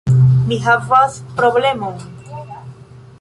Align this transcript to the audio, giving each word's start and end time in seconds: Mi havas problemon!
Mi 0.51 0.57
havas 0.67 1.19
problemon! 1.41 2.01